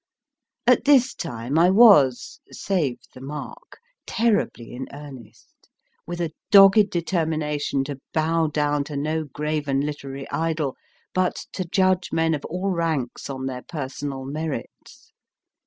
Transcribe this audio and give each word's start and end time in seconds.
At 0.65 0.85
this 0.85 1.13
time, 1.13 1.59
I 1.59 1.69
was 1.69 2.39
(save 2.49 2.97
the 3.13 3.21
mark!) 3.21 3.77
terribly 4.07 4.71
in 4.73 4.87
earnest, 4.91 5.69
with 6.07 6.19
a 6.19 6.31
dogged 6.49 6.89
determination 6.89 7.83
to 7.83 8.01
bow 8.11 8.47
down 8.47 8.83
to 8.85 8.97
no 8.97 9.25
graven 9.25 9.81
literary 9.81 10.27
idol, 10.31 10.75
but 11.13 11.45
to 11.53 11.65
judge 11.65 12.11
men 12.11 12.33
of 12.33 12.43
all 12.45 12.71
ranks 12.71 13.29
on 13.29 13.45
their 13.45 13.61
personal 13.61 14.25
merits. 14.25 15.11